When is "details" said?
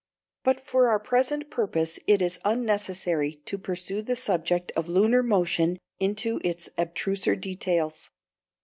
7.39-8.09